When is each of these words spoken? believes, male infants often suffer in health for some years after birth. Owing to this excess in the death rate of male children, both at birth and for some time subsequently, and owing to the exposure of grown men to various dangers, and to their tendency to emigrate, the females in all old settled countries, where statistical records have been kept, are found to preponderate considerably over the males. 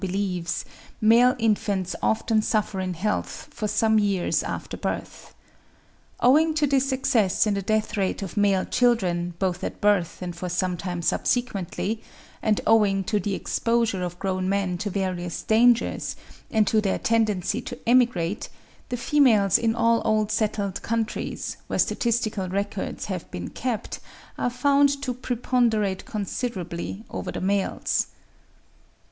believes, 0.01 0.65
male 0.99 1.35
infants 1.37 1.95
often 2.01 2.41
suffer 2.41 2.79
in 2.79 2.95
health 2.95 3.47
for 3.51 3.67
some 3.67 3.99
years 3.99 4.41
after 4.41 4.75
birth. 4.75 5.35
Owing 6.19 6.55
to 6.55 6.65
this 6.65 6.91
excess 6.91 7.45
in 7.45 7.53
the 7.53 7.61
death 7.61 7.95
rate 7.95 8.23
of 8.23 8.35
male 8.35 8.65
children, 8.65 9.35
both 9.37 9.63
at 9.63 9.79
birth 9.79 10.19
and 10.23 10.35
for 10.35 10.49
some 10.49 10.75
time 10.75 11.03
subsequently, 11.03 12.01
and 12.41 12.59
owing 12.65 13.03
to 13.03 13.19
the 13.19 13.35
exposure 13.35 14.01
of 14.01 14.17
grown 14.17 14.49
men 14.49 14.75
to 14.79 14.89
various 14.89 15.43
dangers, 15.43 16.15
and 16.49 16.65
to 16.65 16.81
their 16.81 16.97
tendency 16.97 17.61
to 17.61 17.77
emigrate, 17.87 18.49
the 18.89 18.97
females 18.97 19.59
in 19.59 19.75
all 19.75 20.01
old 20.03 20.31
settled 20.31 20.81
countries, 20.81 21.57
where 21.67 21.77
statistical 21.77 22.49
records 22.49 23.05
have 23.05 23.29
been 23.29 23.51
kept, 23.51 23.99
are 24.39 24.49
found 24.49 24.99
to 25.03 25.13
preponderate 25.13 26.05
considerably 26.05 27.05
over 27.11 27.31
the 27.31 27.39
males. 27.39 28.07